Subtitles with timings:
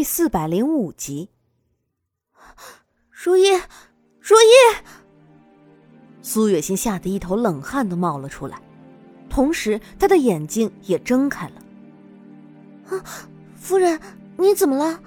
[0.00, 1.28] 第四百零五集。
[3.10, 3.50] 如意，
[4.18, 4.80] 如意！
[6.22, 8.62] 苏月心吓得一头冷汗都冒了出来，
[9.28, 12.96] 同时她的眼睛也睁开了。
[12.96, 13.04] 啊，
[13.54, 14.00] 夫人，
[14.38, 14.98] 你怎么了？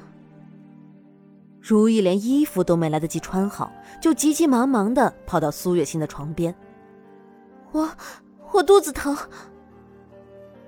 [1.60, 6.54] 如意连衣服都没来得及穿好，就急急忙忙的跑到苏月心的床边。
[7.72, 7.90] 我，
[8.52, 9.18] 我肚子疼。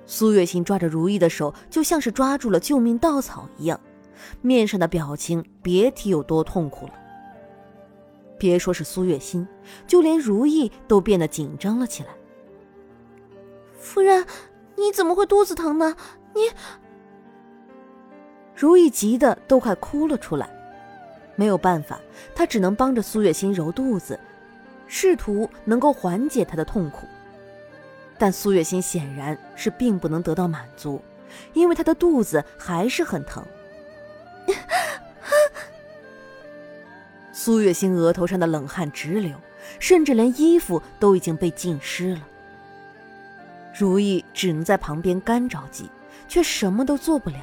[0.08, 3.80] 苏月心抓着如意的手，就像是抓住了救命稻草一样，
[4.42, 6.94] 面上的表情别提有多痛苦了。
[8.38, 9.48] 别说是苏月心，
[9.88, 12.10] 就连如意都变得紧张了起来。
[13.80, 14.26] 夫人，
[14.76, 15.96] 你怎么会肚子疼呢？
[16.34, 16.42] 你……
[18.56, 20.50] 如意急得都快哭了出来。
[21.36, 22.00] 没有办法，
[22.34, 24.20] 她只能帮着苏月心揉肚子，
[24.88, 27.06] 试图能够缓解她的痛苦。
[28.18, 31.02] 但苏月心显然是并不能得到满足，
[31.54, 33.44] 因为她的肚子还是很疼。
[37.32, 39.36] 苏月心额头上的冷汗直流，
[39.80, 42.22] 甚至连衣服都已经被浸湿了。
[43.78, 45.90] 如意只能在旁边干着急，
[46.28, 47.38] 却什么都做不了。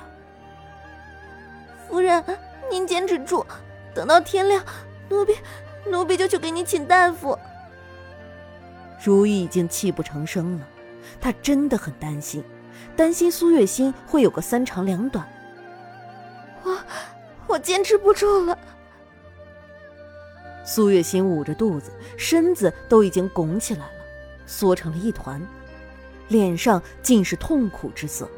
[1.88, 2.24] 夫人，
[2.70, 3.46] 您坚持住。
[3.94, 4.64] 等到天亮，
[5.08, 5.36] 奴婢
[5.86, 7.38] 奴婢就去给你请大夫。
[9.04, 10.66] 如意已经泣不成声了，
[11.20, 12.42] 她真的很担心，
[12.96, 15.28] 担心苏月心会有个三长两短。
[16.64, 16.78] 我
[17.46, 18.58] 我坚持不住了。
[20.64, 23.92] 苏月心捂着肚子，身子都已经拱起来了，
[24.46, 25.40] 缩成了一团，
[26.28, 28.28] 脸上尽是痛苦之色。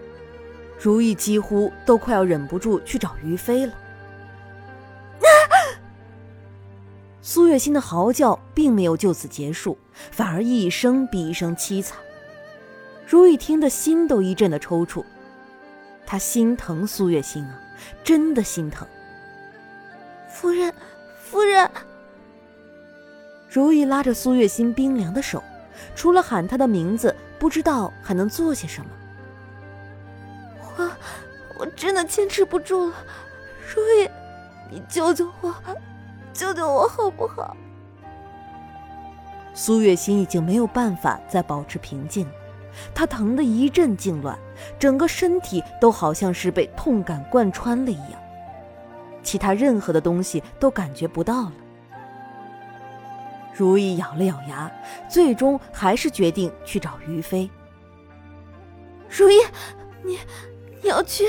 [0.81, 3.72] 如意几乎都快要忍不住去找于飞了。
[7.22, 9.78] 苏月心的嚎叫并没有就此结束，
[10.11, 11.98] 反而一声比一声凄惨。
[13.06, 15.05] 如意听得心都一阵的抽搐，
[16.06, 17.61] 她心疼苏月心啊，
[18.03, 18.86] 真的心疼。
[20.28, 20.72] 夫人，
[21.22, 21.70] 夫人。
[23.48, 25.42] 如意拉着苏月心冰凉的手，
[25.94, 28.91] 除了喊她的名字，不知道还能做些什么。
[30.76, 30.91] 我，
[31.59, 32.94] 我真的坚持不住了，
[33.75, 34.10] 如意，
[34.70, 35.54] 你救救我。
[36.32, 37.56] 救救我好不好？
[39.54, 42.28] 苏月心已经没有办法再保持平静，
[42.95, 44.37] 她疼得一阵痉挛，
[44.79, 48.21] 整个身体都好像是被痛感贯穿了一样，
[49.23, 51.53] 其他任何的东西都感觉不到了。
[53.55, 54.71] 如意咬了咬牙，
[55.09, 57.49] 最终还是决定去找于飞。
[59.09, 59.35] 如意，
[60.03, 60.19] 你
[60.83, 61.25] 你要去？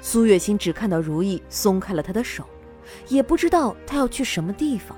[0.00, 2.44] 苏月心只看到如意松开了他的手。
[3.08, 4.96] 也不知道他要去什么地方。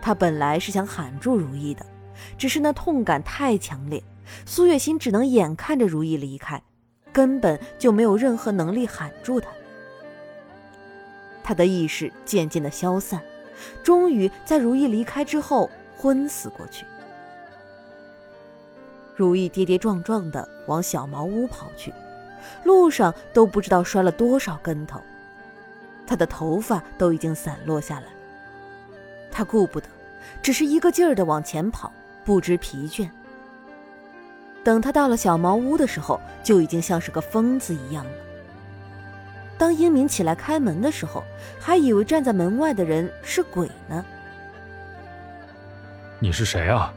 [0.00, 1.86] 他本来是想喊住如意的，
[2.36, 4.02] 只是那痛感太强烈，
[4.46, 6.62] 苏月心只能眼看着如意离开，
[7.12, 9.48] 根本就没有任何能力喊住他。
[11.42, 13.20] 他的意识渐渐的消散，
[13.82, 16.84] 终于在如意离开之后昏死过去。
[19.14, 21.92] 如意跌跌撞撞的往小茅屋跑去，
[22.64, 25.00] 路上都不知道摔了多少跟头。
[26.06, 28.06] 他的头发都已经散落下来，
[29.30, 29.86] 他顾不得，
[30.42, 31.92] 只是一个劲儿的往前跑，
[32.24, 33.08] 不知疲倦。
[34.64, 38.10] 等他到了小茅屋的时候，就已经像是个疯子一样了。
[39.58, 41.24] 当英明起来开门的时候，
[41.60, 44.04] 还以为站在门外的人是鬼呢。
[46.18, 46.92] 你是谁啊？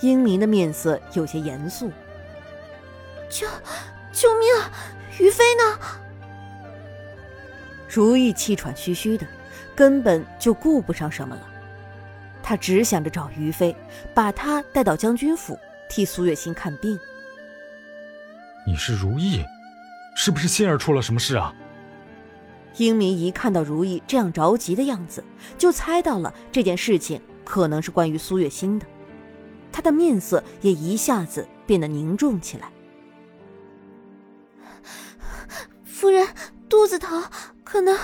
[0.00, 1.90] 英明的面色有些严肃。
[3.30, 3.46] 救，
[4.12, 4.70] 救命啊！
[5.18, 5.78] 于飞呢？
[7.88, 9.26] 如意气喘吁吁的，
[9.74, 11.42] 根本就顾不上什么了。
[12.44, 13.74] 他只想着找于飞，
[14.14, 16.96] 把他带到将军府替苏月心看病。
[18.66, 19.42] 你是如意，
[20.14, 21.54] 是不是心儿出了什么事啊？
[22.76, 25.24] 英明一看到如意这样着急的样子，
[25.56, 28.86] 就猜到了这件事情可能是关于苏月心的，
[29.72, 32.70] 他的面色也一下子变得凝重起来。
[35.84, 36.28] 夫人
[36.68, 37.24] 肚子疼。
[37.64, 37.98] 可能，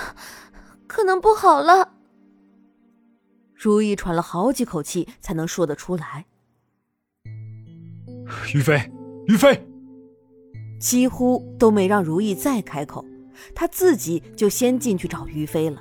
[0.85, 1.90] 可能不好了。
[3.63, 6.25] 如意喘了好几口气，才能说得出来。
[8.55, 8.91] 于飞，
[9.27, 9.63] 于飞，
[10.79, 13.05] 几乎都没让如意再开口，
[13.53, 15.79] 他自己就先进去找于飞了。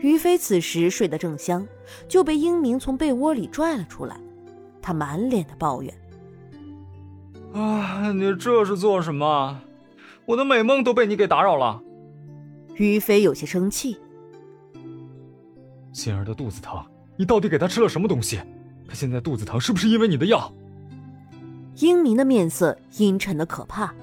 [0.00, 1.66] 于飞此时睡得正香，
[2.06, 4.20] 就被英明从被窝里拽了出来，
[4.82, 5.94] 他满脸的抱怨
[7.58, 9.62] ：“啊，你这是做什么？
[10.26, 11.82] 我的美梦都被你给打扰了。”
[12.76, 13.96] 于飞有些生气。
[15.94, 16.84] 心儿的肚子疼，
[17.16, 18.40] 你到底给她吃了什么东西？
[18.88, 20.52] 她现在肚子疼，是不是因为你的药？
[21.76, 23.94] 英明的面色阴沉的可怕。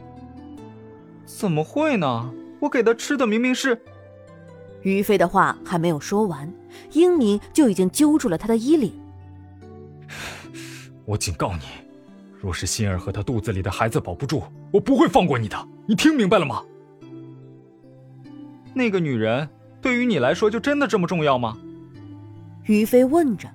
[1.26, 2.34] 怎么会呢？
[2.62, 3.78] 我给她吃的明明是……
[4.84, 6.52] 于飞的话还没有说完，
[6.94, 8.94] 英明就已经揪住了他的衣领。
[11.04, 11.66] 我警告你，
[12.40, 15.68] 若是心儿和她肚子里的孩子保不住，我不会放过你的。
[15.86, 16.64] 你听明白了吗？
[18.74, 19.48] 那个女人
[19.82, 21.58] 对于你来说就真的这么重要吗？
[22.72, 23.50] 于飞问着。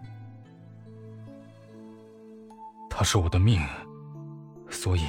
[2.91, 3.61] 他是我的命，
[4.69, 5.03] 所以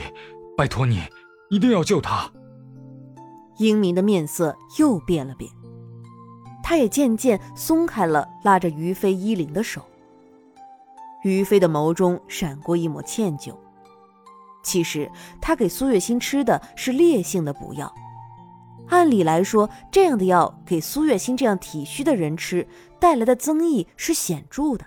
[0.56, 1.02] 拜托你
[1.50, 2.32] 一定要救他。
[3.58, 5.52] 英明的面色又变了变，
[6.64, 9.82] 他也渐渐松开了拉着于飞衣领的手。
[11.24, 13.54] 于飞的眸中闪过一抹歉疚。
[14.64, 15.10] 其实
[15.42, 17.94] 他给苏月心吃的是烈性的补药，
[18.90, 22.66] 按理来说，这样的药给苏月心这样体虚的人吃，
[23.00, 24.86] 带来的增益是显著的，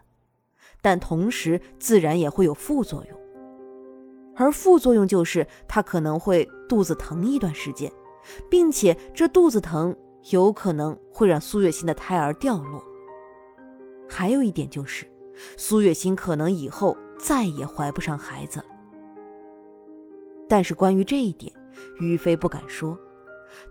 [0.80, 3.20] 但同时自然也会有副作用。
[4.36, 7.92] 而副作用就是他可能会肚子疼一段时间，
[8.48, 9.94] 并且这肚子疼
[10.30, 12.82] 有可能会让苏月心的胎儿掉落。
[14.08, 15.06] 还有一点就是，
[15.58, 18.66] 苏月心可能以后再也怀不上孩子了。
[20.48, 21.52] 但是关于这一点，
[22.00, 22.98] 于飞不敢说，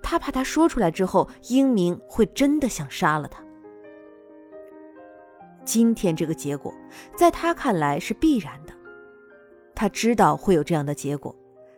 [0.02, 3.44] 他怕他说出来之后，英明会真的想杀了他。
[5.64, 6.74] 今天这个结果，
[7.16, 8.74] 在他看来是必然的，
[9.76, 11.36] 他知道会有这样的结果，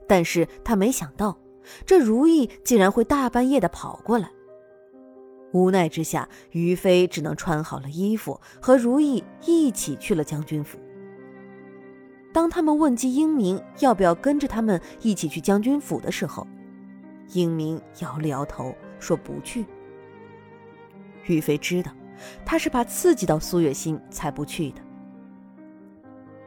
[0.07, 1.38] 但是他没想到，
[1.86, 4.31] 这如意竟然会大半夜的跑过来。
[5.51, 10.80] 无奈之下，于飞只能穿好了衣服，和如意一起去了将军府。
[12.31, 16.47] 当他们问及英明要不要跟着他们一起去将军府的时候，
[17.33, 19.66] 英明摇了摇头，说不去。
[21.28, 21.92] 于飞知道，
[22.45, 24.81] 他是怕刺激到苏月心才不去的。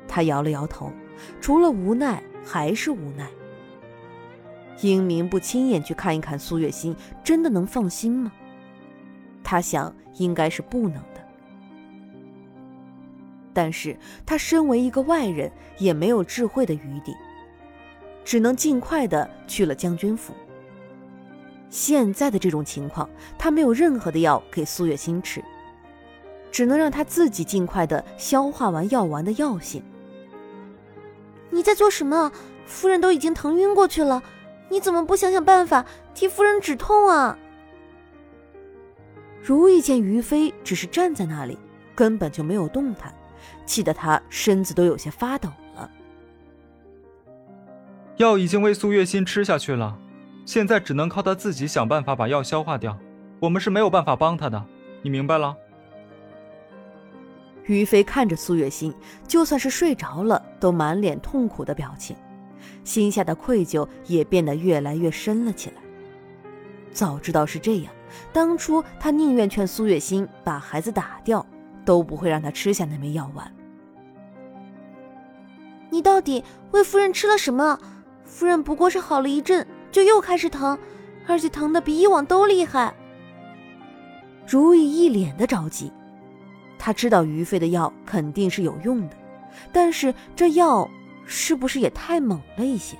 [0.06, 0.92] 他摇了摇头，
[1.40, 3.28] 除了无奈还是无奈。
[4.80, 8.32] 英明不亲眼去看一看苏月心，真的能放心吗？
[9.42, 11.24] 他想，应该是不能的。
[13.52, 13.96] 但是
[14.26, 17.14] 他身为一个外人，也没有智慧的余地，
[18.24, 20.34] 只能尽快的去了将军府。
[21.70, 23.08] 现在的这种情况，
[23.38, 25.42] 他没有任何的药给苏月心吃，
[26.50, 29.82] 只能让她自己尽快的消化完药丸的药性。
[31.50, 32.30] 你在做什么？
[32.66, 34.22] 夫人都已经疼晕过去了，
[34.70, 35.84] 你怎么不想想办法
[36.14, 37.38] 替夫人止痛啊？
[39.42, 41.58] 如意见于飞只是站在那里，
[41.94, 43.14] 根本就没有动弹。
[43.66, 45.90] 气得他身子都有些发抖了。
[48.16, 49.98] 药已经为苏月心吃下去了，
[50.44, 52.98] 现在只能靠他自己想办法把药消化掉。
[53.40, 54.64] 我们是没有办法帮他的，
[55.02, 55.56] 你明白了？
[57.64, 58.94] 于飞看着苏月心，
[59.26, 62.16] 就算是睡着了，都满脸痛苦的表情，
[62.84, 65.76] 心下的愧疚也变得越来越深了起来。
[66.92, 67.92] 早知道是这样，
[68.32, 71.44] 当初他宁愿劝苏月心把孩子打掉。
[71.86, 73.54] 都不会让他吃下那枚药丸。
[75.90, 77.78] 你到底为夫人吃了什么？
[78.24, 80.76] 夫人不过是好了一阵，就又开始疼，
[81.24, 82.92] 而且疼的比以往都厉害。
[84.44, 85.92] 如意一脸的着急，
[86.76, 89.14] 他知道于飞的药肯定是有用的，
[89.72, 90.90] 但是这药
[91.24, 92.96] 是不是也太猛了一些？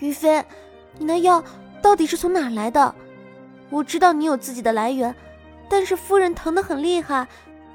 [0.00, 0.44] 于飞，
[0.98, 1.42] 你那药
[1.80, 2.94] 到底是从哪来的？
[3.70, 5.14] 我知道你有自己的来源。
[5.66, 7.26] 但是夫人疼得很厉害，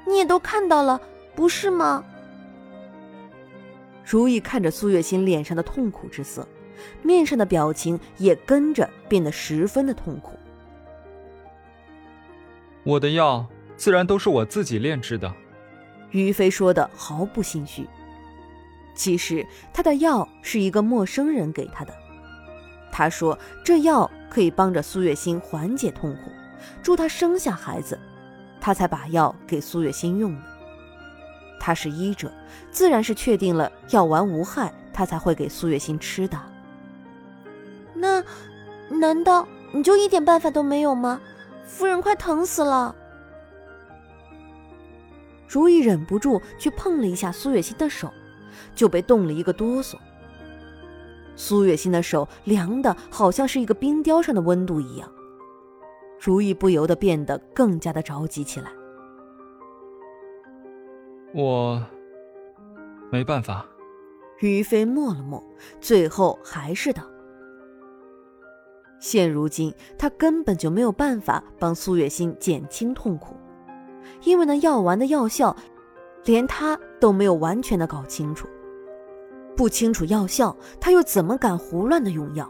[0.06, 1.00] 你也都看到了，
[1.34, 2.04] 不是吗？
[4.04, 6.46] 如意看着苏月心脸上的痛苦之色，
[7.02, 10.38] 面上的表情也跟着变得十分的痛苦。
[12.84, 15.32] 我的药自然都是我自己炼制的，
[16.10, 17.86] 于飞说的毫不心虚。
[18.94, 21.94] 其实他的药是一个陌生人给他的，
[22.90, 26.32] 他说这药可以帮着苏月心缓解痛苦。
[26.82, 27.96] 助她生下孩子，
[28.60, 30.42] 他才把药给苏月心用的。
[31.60, 32.32] 他是医者，
[32.72, 36.36] 自然是确定了药丸无害，他才会给苏月心吃的。
[38.00, 38.24] 那，
[38.88, 41.20] 难道你就一点办法都没有吗？
[41.64, 42.94] 夫人快疼死了。
[45.46, 48.10] 如意忍不住去碰了一下苏月心的手，
[48.74, 49.96] 就被冻了一个哆嗦。
[51.36, 55.10] 苏月心的手凉的好像是一个冰雕上的温度一样。
[56.20, 58.70] 如意不由得变得更加的着急起来。
[61.34, 61.80] 我
[63.10, 63.64] 没办法。
[64.40, 65.42] 于飞默了默，
[65.80, 67.02] 最后还是道
[69.00, 73.36] ：“现如今他根本就没有办法帮苏月心减轻痛苦，
[74.22, 75.54] 因为那药丸的药效，
[76.24, 78.48] 连他都没有完全的搞清楚。
[79.56, 82.48] 不清楚药效，他又怎么敢胡乱的用药？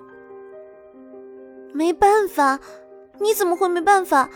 [1.72, 2.60] 没办法，
[3.20, 4.30] 你怎么会没办法？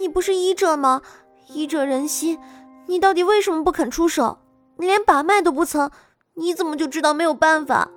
[0.00, 1.02] 你不是医者吗？
[1.48, 2.38] 医者仁心，
[2.86, 4.38] 你到底为什么不肯出手？
[4.76, 5.90] 你连把脉都不曾，
[6.34, 7.90] 你怎么就知道没有办法？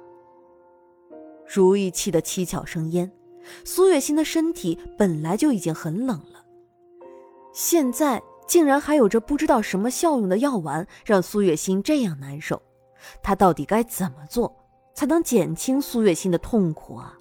[1.45, 3.11] 如意气得七窍生烟，
[3.63, 6.45] 苏月心的身体本来就已经很冷了，
[7.53, 12.61] 现在竟然还有着不知道什么效用的药丸，让苏月心这样难受。
[13.23, 14.55] 她到底该怎么做，
[14.93, 17.17] 才能减轻苏月心的痛苦啊？